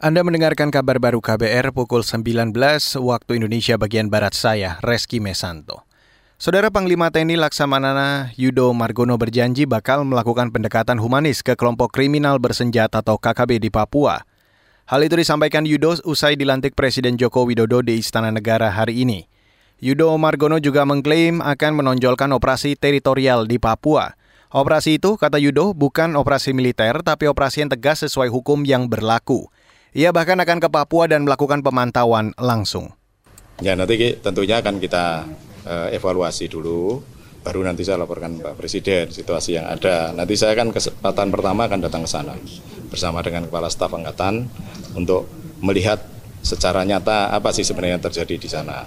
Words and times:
Anda 0.00 0.24
mendengarkan 0.24 0.72
kabar 0.72 0.96
baru 0.96 1.20
KBR 1.20 1.76
pukul 1.76 2.00
19 2.00 2.56
waktu 3.04 3.36
Indonesia 3.36 3.76
bagian 3.76 4.08
Barat 4.08 4.32
saya, 4.32 4.80
Reski 4.80 5.20
Mesanto. 5.20 5.84
Saudara 6.40 6.72
Panglima 6.72 7.12
TNI 7.12 7.36
Laksamana 7.36 8.32
Yudo 8.32 8.72
Margono 8.72 9.20
berjanji 9.20 9.68
bakal 9.68 10.08
melakukan 10.08 10.56
pendekatan 10.56 10.96
humanis 10.96 11.44
ke 11.44 11.52
kelompok 11.52 11.92
kriminal 11.92 12.40
bersenjata 12.40 13.04
atau 13.04 13.20
KKB 13.20 13.60
di 13.60 13.68
Papua. 13.68 14.24
Hal 14.88 15.04
itu 15.04 15.20
disampaikan 15.20 15.68
Yudo 15.68 15.92
usai 16.08 16.32
dilantik 16.32 16.72
Presiden 16.72 17.20
Joko 17.20 17.44
Widodo 17.44 17.84
di 17.84 18.00
Istana 18.00 18.32
Negara 18.32 18.72
hari 18.72 19.04
ini. 19.04 19.28
Yudo 19.84 20.16
Margono 20.16 20.64
juga 20.64 20.88
mengklaim 20.88 21.44
akan 21.44 21.76
menonjolkan 21.76 22.32
operasi 22.32 22.72
teritorial 22.72 23.44
di 23.44 23.60
Papua. 23.60 24.16
Operasi 24.48 24.96
itu, 24.96 25.20
kata 25.20 25.36
Yudo, 25.36 25.76
bukan 25.76 26.16
operasi 26.16 26.56
militer, 26.56 27.04
tapi 27.04 27.28
operasi 27.28 27.68
yang 27.68 27.70
tegas 27.76 28.00
sesuai 28.00 28.32
hukum 28.32 28.64
yang 28.64 28.88
berlaku. 28.88 29.52
Ia 29.90 30.14
bahkan 30.14 30.38
akan 30.38 30.62
ke 30.62 30.68
Papua 30.70 31.10
dan 31.10 31.26
melakukan 31.26 31.66
pemantauan 31.66 32.30
langsung. 32.38 32.94
Ya 33.58 33.74
nanti 33.74 34.14
tentunya 34.22 34.62
akan 34.62 34.78
kita 34.78 35.26
uh, 35.66 35.88
evaluasi 35.90 36.46
dulu, 36.46 37.02
baru 37.42 37.66
nanti 37.66 37.82
saya 37.82 37.98
laporkan 37.98 38.38
Pak 38.38 38.54
Presiden 38.54 39.10
situasi 39.10 39.58
yang 39.58 39.66
ada. 39.66 40.14
Nanti 40.14 40.38
saya 40.38 40.54
akan 40.54 40.70
kesempatan 40.70 41.34
pertama 41.34 41.66
akan 41.66 41.82
datang 41.82 42.06
ke 42.06 42.10
sana 42.10 42.38
bersama 42.86 43.18
dengan 43.26 43.50
Kepala 43.50 43.66
Staf 43.66 43.90
Angkatan 43.90 44.46
untuk 44.94 45.26
melihat 45.58 45.98
secara 46.38 46.86
nyata 46.86 47.34
apa 47.34 47.50
sih 47.50 47.66
sebenarnya 47.66 47.98
yang 47.98 48.04
terjadi 48.06 48.34
di 48.38 48.48
sana. 48.48 48.86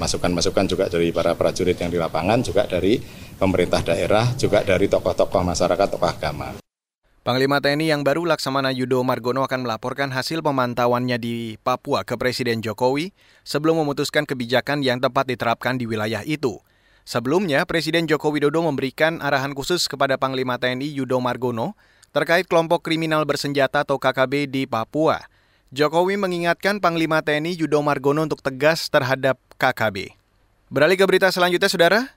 Masukan-masukan 0.00 0.64
juga 0.64 0.88
dari 0.88 1.12
para 1.12 1.36
prajurit 1.36 1.76
yang 1.76 1.92
di 1.92 2.00
lapangan, 2.00 2.40
juga 2.40 2.64
dari 2.64 2.96
pemerintah 3.36 3.84
daerah, 3.84 4.32
juga 4.40 4.64
dari 4.64 4.88
tokoh-tokoh 4.88 5.44
masyarakat, 5.44 5.86
tokoh 5.92 6.08
agama. 6.08 6.67
Panglima 7.28 7.60
TNI 7.60 7.92
yang 7.92 8.08
baru 8.08 8.24
Laksamana 8.24 8.72
Yudo 8.72 9.04
Margono 9.04 9.44
akan 9.44 9.68
melaporkan 9.68 10.08
hasil 10.08 10.40
pemantauannya 10.40 11.20
di 11.20 11.60
Papua 11.60 12.00
ke 12.00 12.16
Presiden 12.16 12.64
Jokowi 12.64 13.12
sebelum 13.44 13.84
memutuskan 13.84 14.24
kebijakan 14.24 14.80
yang 14.80 14.96
tepat 14.96 15.28
diterapkan 15.28 15.76
di 15.76 15.84
wilayah 15.84 16.24
itu. 16.24 16.56
Sebelumnya, 17.04 17.68
Presiden 17.68 18.08
Joko 18.08 18.32
Widodo 18.32 18.64
memberikan 18.64 19.20
arahan 19.20 19.52
khusus 19.52 19.92
kepada 19.92 20.16
Panglima 20.16 20.56
TNI 20.56 20.88
Yudo 20.88 21.20
Margono 21.20 21.76
terkait 22.16 22.48
kelompok 22.48 22.80
kriminal 22.88 23.28
bersenjata 23.28 23.84
atau 23.84 24.00
KKB 24.00 24.48
di 24.48 24.64
Papua. 24.64 25.20
Jokowi 25.68 26.16
mengingatkan 26.16 26.80
Panglima 26.80 27.20
TNI 27.20 27.60
Yudo 27.60 27.84
Margono 27.84 28.24
untuk 28.24 28.40
tegas 28.40 28.88
terhadap 28.88 29.36
KKB. 29.60 30.16
Beralih 30.72 30.96
ke 30.96 31.04
berita 31.04 31.28
selanjutnya, 31.28 31.68
Saudara. 31.68 32.08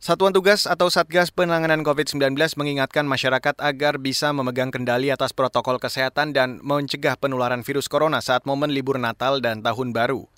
Satuan 0.00 0.32
Tugas 0.32 0.64
atau 0.64 0.88
Satgas 0.88 1.28
Penanganan 1.28 1.84
COVID-19 1.84 2.32
mengingatkan 2.56 3.04
masyarakat 3.04 3.52
agar 3.60 4.00
bisa 4.00 4.32
memegang 4.32 4.72
kendali 4.72 5.12
atas 5.12 5.36
protokol 5.36 5.76
kesehatan 5.76 6.32
dan 6.32 6.56
mencegah 6.64 7.20
penularan 7.20 7.60
virus 7.60 7.84
corona 7.84 8.24
saat 8.24 8.48
momen 8.48 8.72
libur 8.72 8.96
Natal 8.96 9.44
dan 9.44 9.60
Tahun 9.60 9.92
Baru. 9.92 10.32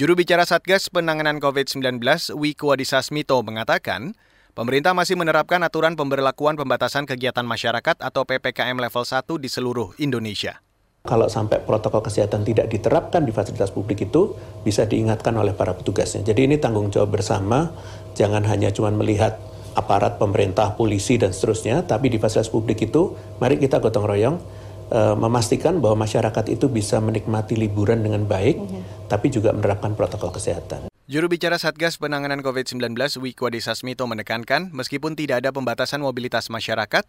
Juru 0.00 0.16
bicara 0.16 0.48
Satgas 0.48 0.88
Penanganan 0.88 1.36
COVID-19, 1.36 2.00
Wiku 2.32 2.72
Adhisa 2.72 3.04
Smito, 3.04 3.36
mengatakan, 3.44 4.16
pemerintah 4.56 4.96
masih 4.96 5.20
menerapkan 5.20 5.60
aturan 5.60 6.00
pemberlakuan 6.00 6.56
pembatasan 6.56 7.04
kegiatan 7.04 7.44
masyarakat 7.44 8.00
atau 8.00 8.24
PPKM 8.24 8.80
level 8.80 9.04
1 9.04 9.20
di 9.36 9.52
seluruh 9.52 9.92
Indonesia. 10.00 10.63
Kalau 11.04 11.28
sampai 11.28 11.60
protokol 11.60 12.00
kesehatan 12.00 12.48
tidak 12.48 12.72
diterapkan 12.72 13.28
di 13.28 13.32
fasilitas 13.32 13.68
publik 13.68 14.08
itu 14.08 14.32
bisa 14.64 14.88
diingatkan 14.88 15.36
oleh 15.36 15.52
para 15.52 15.76
petugasnya. 15.76 16.24
Jadi 16.24 16.48
ini 16.48 16.56
tanggung 16.56 16.88
jawab 16.88 17.20
bersama 17.20 17.68
Jangan 18.14 18.46
hanya 18.46 18.70
cuma 18.70 18.94
melihat 18.94 19.42
aparat 19.74 20.22
pemerintah, 20.22 20.78
polisi, 20.78 21.18
dan 21.18 21.34
seterusnya, 21.34 21.82
tapi 21.82 22.06
di 22.06 22.22
fasilitas 22.22 22.46
publik 22.46 22.86
itu, 22.86 23.18
mari 23.42 23.58
kita 23.58 23.82
gotong 23.82 24.06
royong 24.06 24.36
e, 24.86 25.00
memastikan 25.18 25.82
bahwa 25.82 26.06
masyarakat 26.06 26.46
itu 26.46 26.70
bisa 26.70 27.02
menikmati 27.02 27.58
liburan 27.58 28.06
dengan 28.06 28.22
baik, 28.22 28.56
mm 28.62 28.66
-hmm. 28.70 28.82
tapi 29.10 29.34
juga 29.34 29.50
menerapkan 29.50 29.98
protokol 29.98 30.30
kesehatan. 30.30 30.86
Juru 31.10 31.26
bicara 31.26 31.58
Satgas 31.58 31.98
Penanganan 31.98 32.40
COVID-19 32.40 32.94
Wiku 33.18 33.50
Adhisa 33.50 33.74
Smito 33.74 34.06
menekankan, 34.06 34.70
meskipun 34.70 35.18
tidak 35.18 35.42
ada 35.42 35.50
pembatasan 35.50 36.00
mobilitas 36.00 36.48
masyarakat, 36.48 37.04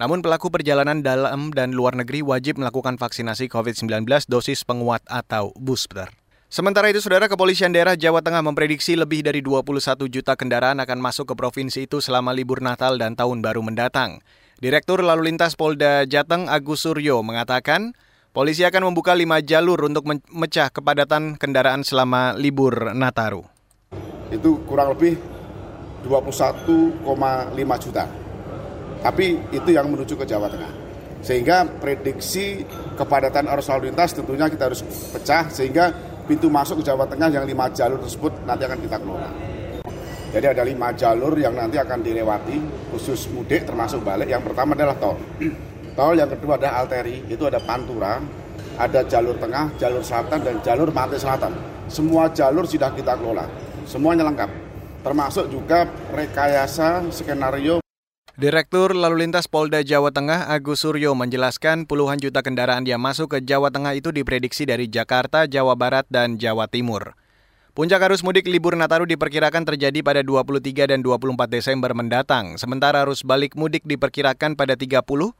namun 0.00 0.24
pelaku 0.24 0.48
perjalanan 0.48 1.04
dalam 1.04 1.52
dan 1.52 1.76
luar 1.76 1.92
negeri 1.92 2.24
wajib 2.24 2.56
melakukan 2.56 2.96
vaksinasi 2.96 3.52
COVID-19 3.52 4.08
dosis 4.32 4.64
penguat 4.64 5.04
atau 5.04 5.52
booster. 5.60 6.08
Sementara 6.48 6.88
itu, 6.90 7.04
Saudara 7.04 7.28
Kepolisian 7.28 7.70
Daerah 7.70 7.94
Jawa 7.94 8.24
Tengah 8.24 8.42
memprediksi 8.42 8.98
lebih 8.98 9.22
dari 9.22 9.38
21 9.38 10.10
juta 10.10 10.34
kendaraan 10.34 10.82
akan 10.82 10.98
masuk 10.98 11.30
ke 11.30 11.34
provinsi 11.36 11.86
itu 11.86 12.02
selama 12.02 12.34
libur 12.34 12.58
Natal 12.58 12.98
dan 12.98 13.14
Tahun 13.14 13.38
Baru 13.38 13.62
mendatang. 13.62 14.24
Direktur 14.58 15.04
Lalu 15.04 15.30
Lintas 15.30 15.54
Polda 15.54 16.02
Jateng 16.08 16.50
Agus 16.50 16.82
Suryo 16.82 17.22
mengatakan, 17.22 17.94
polisi 18.34 18.66
akan 18.66 18.90
membuka 18.90 19.14
lima 19.14 19.38
jalur 19.44 19.78
untuk 19.86 20.10
memecah 20.10 20.74
kepadatan 20.74 21.38
kendaraan 21.38 21.86
selama 21.86 22.34
libur 22.34 22.98
Nataru. 22.98 23.46
Itu 24.34 24.64
kurang 24.66 24.98
lebih 24.98 25.22
21,5 26.02 27.06
juta. 27.78 28.19
Tapi 29.00 29.40
itu 29.52 29.70
yang 29.72 29.88
menuju 29.88 30.12
ke 30.16 30.24
Jawa 30.28 30.52
Tengah. 30.52 30.72
Sehingga 31.20 31.68
prediksi 31.80 32.64
kepadatan 32.96 33.48
arus 33.52 33.68
lalu 33.68 33.92
lintas 33.92 34.16
tentunya 34.16 34.48
kita 34.48 34.72
harus 34.72 34.80
pecah 35.12 35.48
sehingga 35.52 35.92
pintu 36.24 36.48
masuk 36.48 36.80
ke 36.80 36.84
Jawa 36.88 37.04
Tengah 37.08 37.28
yang 37.32 37.44
lima 37.44 37.68
jalur 37.72 38.00
tersebut 38.00 38.32
nanti 38.44 38.64
akan 38.64 38.78
kita 38.80 38.96
kelola. 39.00 39.30
Jadi 40.30 40.46
ada 40.46 40.62
lima 40.62 40.94
jalur 40.94 41.34
yang 41.34 41.58
nanti 41.58 41.76
akan 41.76 42.06
dilewati 42.06 42.56
khusus 42.94 43.26
mudik 43.34 43.66
termasuk 43.66 44.00
balik. 44.06 44.30
Yang 44.30 44.52
pertama 44.52 44.78
adalah 44.78 44.96
tol. 44.96 45.18
Tol 45.90 46.14
yang 46.14 46.30
kedua 46.30 46.54
ada 46.54 46.70
alteri, 46.80 47.26
itu 47.26 47.50
ada 47.50 47.58
pantura, 47.58 48.22
ada 48.78 49.02
jalur 49.10 49.34
tengah, 49.42 49.74
jalur 49.74 49.98
selatan, 50.06 50.38
dan 50.38 50.56
jalur 50.62 50.88
pantai 50.94 51.18
selatan. 51.18 51.50
Semua 51.90 52.30
jalur 52.30 52.62
sudah 52.62 52.94
kita 52.94 53.18
kelola, 53.18 53.42
semuanya 53.90 54.22
lengkap. 54.30 54.48
Termasuk 55.02 55.50
juga 55.50 55.90
rekayasa 56.14 57.10
skenario 57.10 57.82
Direktur 58.38 58.94
Lalu 58.94 59.26
Lintas 59.26 59.50
Polda 59.50 59.82
Jawa 59.82 60.14
Tengah 60.14 60.54
Agus 60.54 60.86
Suryo 60.86 61.18
menjelaskan 61.18 61.82
puluhan 61.82 62.22
juta 62.22 62.46
kendaraan 62.46 62.86
yang 62.86 63.02
masuk 63.02 63.34
ke 63.34 63.38
Jawa 63.42 63.74
Tengah 63.74 63.98
itu 63.98 64.14
diprediksi 64.14 64.62
dari 64.62 64.86
Jakarta, 64.86 65.50
Jawa 65.50 65.74
Barat, 65.74 66.06
dan 66.06 66.38
Jawa 66.38 66.70
Timur. 66.70 67.18
Puncak 67.74 68.06
arus 68.06 68.22
mudik 68.22 68.46
libur 68.46 68.78
Nataru 68.78 69.02
diperkirakan 69.10 69.66
terjadi 69.66 69.98
pada 70.06 70.22
23 70.22 70.90
dan 70.94 71.02
24 71.02 71.50
Desember 71.50 71.90
mendatang, 71.90 72.54
sementara 72.54 73.02
arus 73.02 73.26
balik 73.26 73.58
mudik 73.58 73.82
diperkirakan 73.82 74.54
pada 74.54 74.78
30, 74.78 75.02
31 75.02 75.34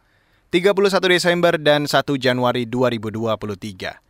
Desember, 1.14 1.54
dan 1.62 1.86
1 1.86 1.94
Januari 2.18 2.66
2023. 2.66 4.02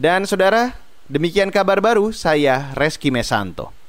Dan 0.00 0.24
saudara, 0.24 0.80
demikian 1.12 1.52
kabar 1.52 1.84
baru 1.84 2.08
saya 2.08 2.72
Reski 2.72 3.12
Mesanto. 3.12 3.81